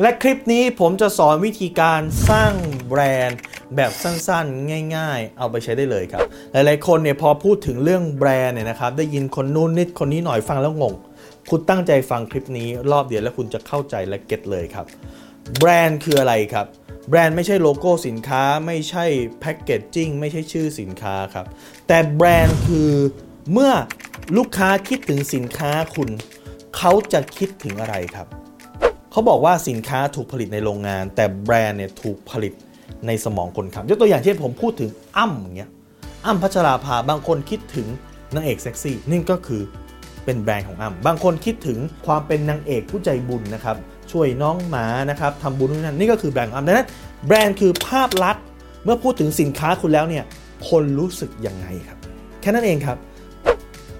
[0.00, 2.00] และคลิปนี้ผมจะสอนวิธีการ
[2.30, 2.52] สร้าง
[2.88, 3.38] แบรนด์
[3.76, 10.94] แบบสั้นๆ ง่ายๆ เอาไปใช้ได้เลยครับ หลายๆ คนเนี่ยพอพูดถึงเรื่องแบรนด์เนี่ยนะครับ ได้ยินคนนู้นนิดคนนี้หน่อยฟังแล้วงง
[11.50, 14.86] คุณตั้งใจฟังคลิปนี้รอบเดียวแล้วคุณจะเข้าใจและเก็ตเลยครับ
[15.58, 16.66] แบรนด์คืออะไรครับ
[17.08, 19.04] แบรนด์ไม่ใช่โลโก้สินค้า ไม่ใช่
[19.40, 21.46] แพ็กเกจจิ้งไม่ใช่ชื่อสินค้าครับ
[21.88, 22.90] แต่แบรนด์คือ
[23.52, 23.72] เมื่อ
[24.36, 26.08] ลูกค้าคิดถึงสินค้าคุณ
[26.76, 28.28] เขาจะคิดถึงอะไรครับ
[29.18, 32.52] เขาบอกว่าสินค้าถูกผลิตในโรงงาน แต่แบรนด์เนี่ยถูกผลิต
[33.06, 35.70] ในสมองคนครับยกตัวอย่างเช่นผมพูดถึงอ้ำอย่างเงี้ย
[36.26, 37.86] อ้ำพัชราภาบางคนคิดถึง
[38.34, 39.62] นางเอกเซ็กซี่นี่ก็คือ
[40.24, 43.76] เป็นแบรนด์ของอ้ำบางคนคิดถึงความเป็นนางเอกผู้ใจบุญนะครับ
[44.12, 46.88] ช่วยน้องหมานะครับทำบุญนู่นนั่นนี่ก็คือแบรนด์ของอ้ำดังนั้น
[47.26, 48.44] แบรนด์คือภาพลักษณ์
[48.84, 50.24] เมื่อพูดถึงสินค้าคุณแล้วเนี่ย
[50.68, 51.98] คนรู้สึกยังไงครับ
[52.40, 52.98] แค่นั้นเองครับ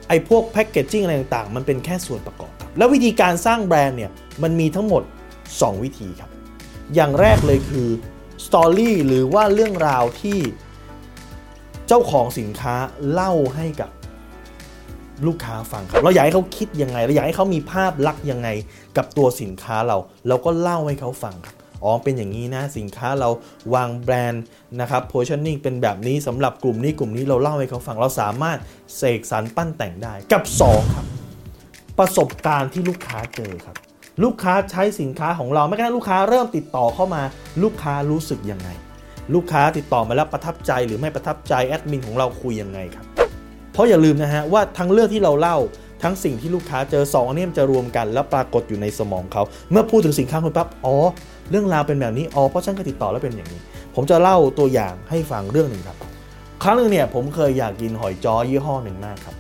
[0.09, 4.11] ไอ้พวกแพคเกจจิ้งอะไรต่างๆ มันเป็นแค่ส่วนประกอบครับแล้ววิธีการสร้างแบรนด์เนี่ย
[4.43, 5.03] มันมีทั้งหมด
[5.53, 6.31] 2 วิธีครับ
[6.95, 7.89] อย่างแรกเลยคือ
[8.47, 10.39] สตอรี่หรือว่าเรื่องราวที่
[11.89, 12.75] เจ้าของสินค้า
[13.13, 13.91] เล่าให้กับ
[15.27, 18.49] ลูกค้าฟังครับ เราอยากให้เขาคิดยังไง เราอยากให้เขามีภาพลักษณ์ยังไง
[18.97, 19.97] กับตัวสินค้าเรา
[20.29, 23.29] เราก็เล่าให้เขาฟังครับ อ๋อ เป็นอย่างนี้นะ สินค้าเรา
[23.75, 24.45] วางแบรนด์
[24.81, 28.59] นะครับ positioning เป็นแบบนี้สำหรับกลุ่มนี้กลุ่มนี้เราเล่าให้เขาฟัง เราสามารถ
[28.97, 31.07] เสกสรรปั้นแต่งได้ กับ 2 ครับ
[31.99, 33.77] ประสบการณ์ที่ลูกค้าเจอครับ
[34.23, 37.23] ลูกค้าใช้สินค้าของเราไม่กระทั่งลูกค้าเริ่มติดต่อเข้ามา
[37.63, 38.69] ลูกค้ารู้สึกยังไง
[39.35, 43.05] ลูกค้าติดต่อมาแล้วประทับใจหรือไม่ประทับใจแอดมินของเราคุยยังไงครับ
[43.73, 45.57] เพราะอย่าลืมนะฮะว่าทั้งเรื่องที่เราเล่า
[46.03, 50.95] ทั้งสิ่งที่ลูกค้าเจอสองอันนี้มันจะรวมกัน แล้วปรากฏอยู่ในสมองเขา เมื่อพูดถึงสินค้าคุณปั๊บอ๋อ
[51.51, 53.61] เรื่องราวเป็นแบบนี้อ๋อเพราะฉันก็ติดต่อแล้วเป็นอย่างนี้
[53.95, 55.97] ผมจะเล่าตัวอย่างให้ฟังเรื่องหนึ่งครับ
[56.63, 59.35] ครั้งหนึ่งเนี่ยผมเคยอยากกินหอยจ้อยี่ห้อหนึ่งมากครับ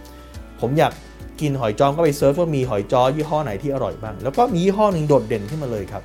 [0.60, 0.92] ผมอยาก
[1.40, 6.02] กินหอยจ้อก็ไปเซิร์ชว่ามีหอยจ้อยี่ห้อไหนที่อร่อยบ้าง แล้วก็มียี่ห้อหนึ่งโดดเด่นขึ้นมาเลยครับ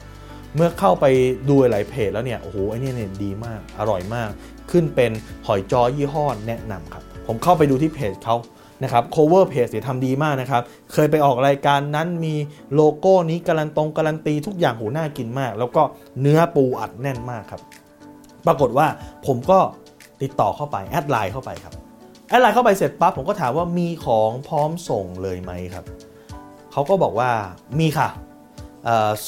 [0.56, 1.06] เมื่อเข้าไป
[1.50, 4.30] ดูหลายเพจแล้วเนี่ยโอ้โหไอ้นี่เนี่ยดีมากอร่อยมาก
[4.72, 5.12] ขึ้นเป็น
[5.48, 8.36] หอยจ้อยี่ห้อแนะนำครับ ผมเข้าไปดูที่เพจเขา
[8.84, 10.62] นะครับ cover page เนี่ยทำดีมากนะครับ
[10.94, 12.36] เคยไปออกรายการนั้นมี
[12.76, 15.84] โลโก้นี้การันตรงการันตีทุกอย่างโหน่ากินมาก แล้วก็
[16.22, 17.62] เนื้อปูอัดแน่นมากครับ
[18.48, 18.88] ปรากฏว่า
[19.26, 19.60] ผมก็
[20.22, 21.74] ติดต่อเข้าไปแอดไลน์เข้าไปครับ
[22.38, 25.86] แอดไลน์เข้าไปเสร็จปั๊บผมก็ถามว่ามีของพร้อมส่งเลยไหมครับ
[26.72, 27.30] เขาก็บอกว่า
[27.80, 28.10] มีค่ะ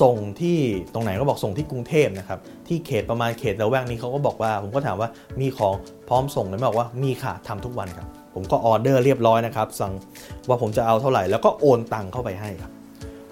[0.01, 0.57] ส่งที่
[0.93, 5.09] ตรงไหนก็บอกส่งที่กรุงเทพนะครับที่เขตประมาณเขตละแวกนี้เขาก็บอกว่า ผมก็ถามว่า
[5.41, 5.73] มีของ
[6.09, 9.93] พร้อมส่งเลยไหมบอกว่ามีค่ะทำทุกวันครับผมก็ออเดอร์เรียบร้อยนะครับสั่ง
[10.47, 12.71] ว่าผมจะเอาเท่าไหร่แล้วก็โอนตังเข้าไปให้ครับ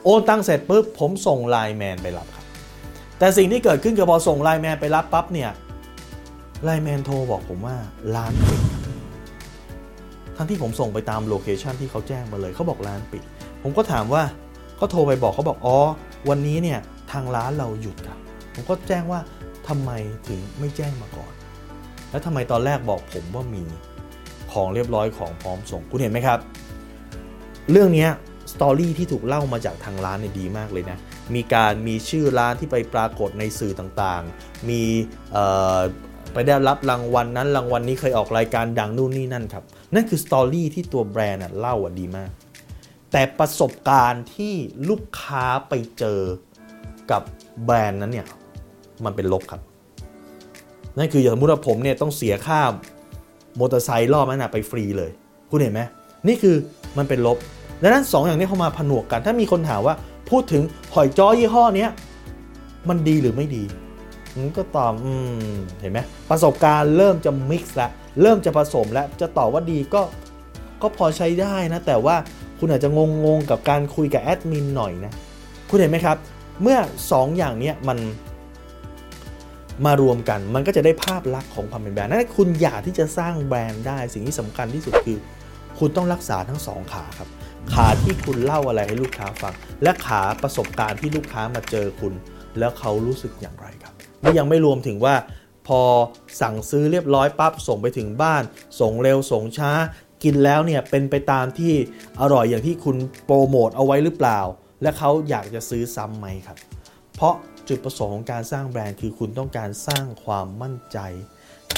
[0.03, 2.45] โอนตังเสร็จปุ๊บผมส่งไลน์แมนไปรับครับ
[3.19, 5.51] แต่สิ่งที่เกิดขึ้นคือพอส่งไลน์แมนไปรับปั๊บเนี่ย
[6.63, 7.75] ไลน์แมนโทรบอกผมว่า
[8.15, 8.62] ร้านปิด
[10.43, 13.23] ทั้งที่ผมส่งไปตาม location ที่เขาแจ้งมาเลยเขาบอกร้านปิด
[13.63, 14.23] ผมก็ถามว่า
[14.77, 15.77] เขาโทรไปบอกเขาบอกอ๋อ
[16.29, 16.79] วันนี้เนี่ย
[17.11, 18.19] ทางร้านเราหยุดครับ
[18.53, 19.19] ผมก็แจ้งว่า
[19.67, 19.91] ทำไม
[20.27, 21.33] ถึงไม่แจ้งมาก่อน
[22.09, 23.63] แล้วทำไมตอนแรกบอกผมว่ามี
[24.51, 26.39] ของเรียบร้อยของพร้อมส่งคุณเห็นไหมครับ
[27.71, 28.07] เรื่องนี้
[28.53, 30.97] สตอรี่ที่ถูกเล่ามาจากทางร้านเนี่ยดีมากเลยนะ
[31.35, 34.83] มีการมีชื่อร้านที่ไปปรากฏในสื่อต่างๆ มี
[36.33, 39.63] ไปได้รับรางวัลนั้นรางวัลนี้เคยออกรายการดังนู่นนี่นั่นครับ
[39.93, 42.29] นั่นคือสตอรี่ที่ตัวแบรนด์เล่าอะดีมาก
[43.11, 44.53] แต่ประสบการณ์ที่
[44.89, 46.19] ลูกค้าไปเจอ
[47.11, 47.21] กับ
[47.65, 48.27] แบรนด์นั้นเนี่ย
[49.05, 49.61] มันเป็นลบครับ
[50.97, 52.59] นั่นคืออย่างสมมติว่าผมเนี่ยต้องเสียค่า
[53.59, 55.11] มอเตอร์ไซค์รอบนั้นนะไปฟรีเลย
[55.49, 55.81] คุณเห็นไหม
[56.27, 56.55] นี่คือ
[56.97, 57.37] มันเป็นลบ
[57.81, 59.95] ดังนั้นสองอย่างนี้เข้ามาผนวกกัน ถ้ามีคนถามว่า
[60.29, 60.63] พูดถึง
[60.93, 61.87] หอยจ้อยี่ห้อนี้
[62.89, 63.63] มันดีหรือไม่ดี
[64.57, 65.99] ก็ตอบอืมเห็นไหม
[66.29, 70.01] ประสบการณ์เริ่มจะมิกซ์แล้วเริ่มจะผสมแล้วจะตอบว่าดีก็
[70.81, 72.15] ก็พอใช้ได้นะ แต่ว่า
[72.59, 72.89] คุณอาจจะ
[73.25, 75.13] งงๆกับการคุยกับแอดมินหน่อยนะ
[75.69, 76.17] คุณเห็นไหมครับ
[76.61, 76.77] เมื่อ
[77.09, 77.97] 2 อย่างเนี้ยมัน
[79.85, 85.17] มารวมกัน มันก็จะได้ภาพลักษณ์ของความเป็นแบรนด์นั่นคุณอยากที่จะสร้างแบรนด์ได้ สิ่งที่สำคัญที่สุดคือ
[85.79, 87.29] คุณต้องรักษาทั้งสองขาครับ
[87.73, 92.13] ขาที่คุณเล่าอะไรให้ลูกค้าฟัง และขาประสบการณ์ที่ลูกค้ามาเจอคุณ
[92.59, 93.67] แล้วเขารู้สึกอย่างไร
[94.23, 95.15] นี่ยังไม่รวมถึงว่า
[95.67, 95.81] พอ
[96.41, 98.43] สั่งซื้อเรียบร้อยปั๊บส่งไปถึงบ้าน
[98.79, 99.71] ส่งเร็วส่งช้า
[100.23, 101.73] กินแล้วเนี่ยเป็นไปตามที่
[102.21, 104.39] อร่อยอย่างที่คุณโปรโมทเอาไว้หรือเปล่า
[104.81, 106.57] และเขาอยากจะซื้อซ้ำไหมครับ
[107.15, 107.35] เพราะ
[107.67, 110.97] จุดประสงค์ของการสร้างแบรนด์คือคุณต้องการสร้างความมั่นใจ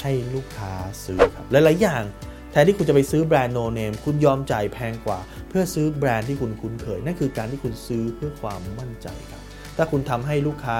[0.01, 0.73] ให้ลูกค้า
[1.05, 2.03] ซื้อครับหลายๆอย่าง
[2.51, 5.19] แทนที่คุณจะไปซื้อแบรนด์โนเนมคุณยอมจ่ายแพงกว่า
[5.49, 9.41] เพื่อซื้อแบรนด์ที่คุณคุ้นเคยนั่นคือการที่คุณซื้อเพื่อความมั่นใจครับ
[9.77, 10.75] ถ้าคุณทำให้ลูกค้า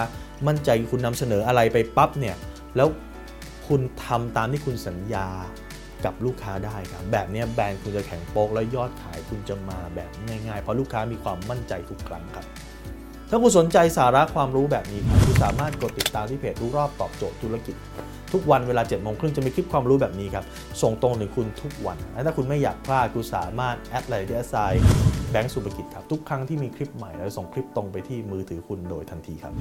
[0.48, 2.36] มั่นใจคุณนำเสนออะไรไปปั๊บเนี่ย
[2.76, 2.88] แล้ว
[3.68, 5.28] คุณทำตามที่คุณสัญญา
[6.06, 12.46] กับลูกค้าได้ครับ แบบนี้แบรนด์คุณจะแข็งโป๊กและยอดขายคุณจะมาแบบง่ายๆ เพราะลูกค้ามีความมั่นใจทุกครั้งครับ
[13.30, 17.76] ถ้าคุณสนใจสาระความรู้แบบนี้คุณสามารถกดติดตามที่เพจรู้รอบตอบโจทย์ธุรกิจ
[18.36, 20.46] ทุกวันเวลาเจ็ดโมงครึ่งจะมีคลิปความรู้แบบนี้ครับ
[20.82, 24.84] ส่งตรงถึงคุณทุกวันและถ้าคุณไม่อยากพลาดคุณสามารถแอดไลน์ดีไซน์
[25.32, 29.54] แบงก์สุภกิจครับ ทุกครั้งที่มีคลิปใหม่เราจะส่งคลิปตรงไปที่มือถือคุณโดยทันทีครับ